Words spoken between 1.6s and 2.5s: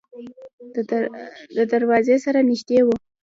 دروازې سره